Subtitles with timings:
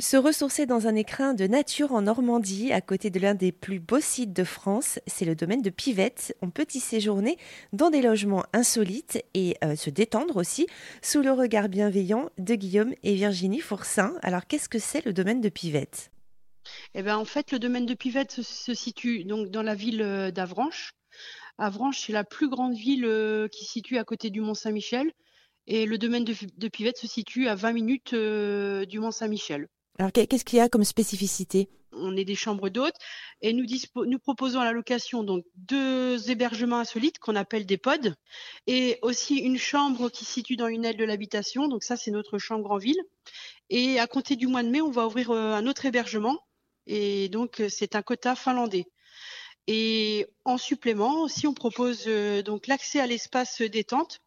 [0.00, 3.78] Se ressourcer dans un écrin de nature en Normandie, à côté de l'un des plus
[3.78, 6.36] beaux sites de France, c'est le domaine de Pivette.
[6.42, 7.38] On peut y séjourner
[7.72, 10.66] dans des logements insolites et euh, se détendre aussi
[11.00, 14.16] sous le regard bienveillant de Guillaume et Virginie Fourcin.
[14.22, 16.10] Alors qu'est-ce que c'est le domaine de Pivette?
[16.94, 20.32] Eh ben, en fait, le domaine de Pivette se, situe donc dans la ville euh,
[20.32, 20.90] d'Avranches.
[21.56, 25.12] Avranches, c'est la plus grande ville euh, qui se situe à côté du Mont-Saint-Michel.
[25.68, 29.68] Et le domaine de, Pivette se situe à 20 minutes du Mont-Saint-Michel.
[29.98, 31.68] Alors, qu'est-ce qu'il y a comme spécificité?
[31.92, 32.96] On est des chambres d'hôtes
[33.40, 38.14] et nous, proposons à la location donc deux hébergements insolites qu'on appelle des pods
[38.66, 41.68] et aussi une chambre qui se situe dans une aile de l'habitation.
[41.68, 43.00] Donc ça, c'est notre chambre en ville.
[43.70, 46.40] Et à compter du mois de mai, on va ouvrir euh, un autre hébergement
[46.88, 48.86] et donc euh, c'est un quota finlandais.
[49.68, 54.20] Et en supplément, aussi, on propose euh, donc l'accès à l'espace détente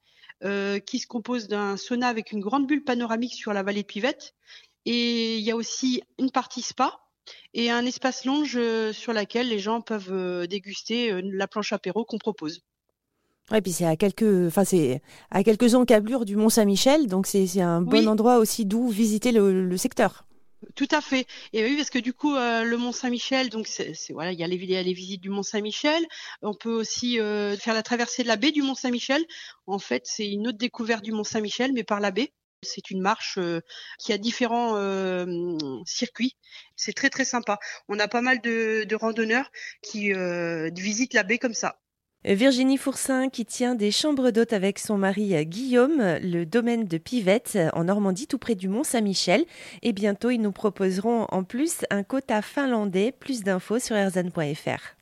[0.86, 4.36] qui se compose d'un sauna avec une grande bulle panoramique sur la vallée de Pivette
[4.88, 6.98] et il y a aussi une partie spa
[7.54, 11.74] et un espace longe euh, sur laquelle les gens peuvent euh, déguster euh, la planche
[11.74, 12.62] apéro qu'on propose.
[13.52, 17.60] Ouais, puis c'est à quelques, enfin c'est à quelques encablures du Mont Saint-Michel, donc c'est
[17.60, 20.26] un bon endroit aussi d'où visiter le, secteur.
[20.76, 21.28] Tout à fait.
[21.54, 24.48] Et oui, parce que du coup, le Mont Saint-Michel, donc c'est voilà, il y a
[24.48, 26.06] les, les, visites du Mont Saint-Michel.
[26.42, 29.24] On peut aussi faire la traversée de la baie du Mont Saint-Michel.
[29.66, 32.34] En fait, c'est une autre découverte du Mont Saint-Michel, mais par la baie.
[32.68, 33.62] C'est une marche euh,
[34.00, 36.36] qui a différents euh, circuits.
[36.76, 37.58] C'est très très sympa.
[37.88, 39.52] On a pas mal de, randonneurs
[39.82, 41.80] qui euh, visitent la baie comme ça.
[42.26, 47.58] Virginie Fourcin qui tient des chambres d'hôtes avec son mari Guillaume, le domaine de Pivette
[47.74, 49.46] en Normandie tout près du Mont Saint-Michel.
[49.82, 53.14] Et bientôt ils nous proposeront en plus un quota finlandais.
[53.18, 54.98] Plus d'infos sur erzan.fr.